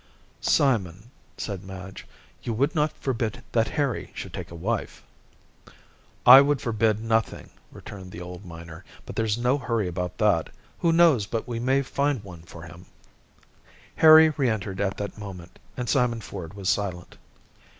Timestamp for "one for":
12.23-12.63